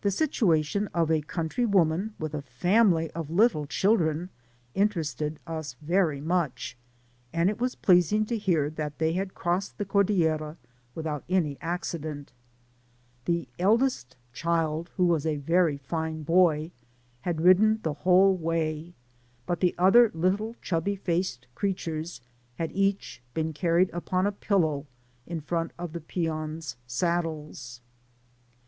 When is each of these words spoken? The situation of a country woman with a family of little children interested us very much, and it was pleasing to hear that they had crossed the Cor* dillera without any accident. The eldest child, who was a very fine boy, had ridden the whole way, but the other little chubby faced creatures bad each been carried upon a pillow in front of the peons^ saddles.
The 0.00 0.10
situation 0.10 0.88
of 0.92 1.08
a 1.08 1.20
country 1.22 1.64
woman 1.66 2.16
with 2.18 2.34
a 2.34 2.42
family 2.42 3.12
of 3.12 3.30
little 3.30 3.64
children 3.64 4.28
interested 4.74 5.38
us 5.46 5.74
very 5.80 6.20
much, 6.20 6.76
and 7.32 7.48
it 7.48 7.60
was 7.60 7.76
pleasing 7.76 8.26
to 8.26 8.38
hear 8.38 8.68
that 8.70 8.98
they 8.98 9.12
had 9.12 9.34
crossed 9.34 9.78
the 9.78 9.84
Cor* 9.84 10.02
dillera 10.02 10.56
without 10.96 11.22
any 11.28 11.56
accident. 11.60 12.32
The 13.26 13.46
eldest 13.56 14.16
child, 14.32 14.90
who 14.96 15.06
was 15.06 15.24
a 15.24 15.36
very 15.36 15.76
fine 15.76 16.24
boy, 16.24 16.72
had 17.20 17.40
ridden 17.40 17.78
the 17.84 17.94
whole 18.02 18.36
way, 18.36 18.94
but 19.46 19.60
the 19.60 19.76
other 19.78 20.10
little 20.12 20.56
chubby 20.60 20.96
faced 20.96 21.46
creatures 21.54 22.20
bad 22.58 22.72
each 22.72 23.22
been 23.32 23.52
carried 23.52 23.90
upon 23.92 24.26
a 24.26 24.32
pillow 24.32 24.88
in 25.24 25.40
front 25.40 25.70
of 25.78 25.92
the 25.92 26.00
peons^ 26.00 26.74
saddles. 26.88 27.80